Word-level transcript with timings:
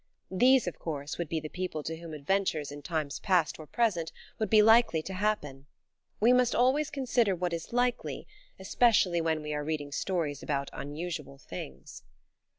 These, 0.31 0.65
of 0.65 0.79
course, 0.79 1.19
would 1.19 1.29
be 1.29 1.39
the 1.39 1.47
people 1.47 1.83
to 1.83 1.95
whom 1.97 2.15
adventures 2.15 2.71
in 2.71 2.81
times 2.81 3.19
past 3.19 3.59
or 3.59 3.67
present 3.67 4.11
would 4.39 4.49
be 4.49 4.63
likely 4.63 5.03
to 5.03 5.13
happen. 5.13 5.67
We 6.19 6.33
must 6.33 6.55
always 6.55 6.89
consider 6.89 7.35
what 7.35 7.53
is 7.53 7.71
likely, 7.71 8.25
especially 8.57 9.21
when 9.21 9.43
we 9.43 9.53
are 9.53 9.63
reading 9.63 9.91
stories 9.91 10.41
about 10.41 10.71
unusual 10.73 11.37
things. 11.37 12.01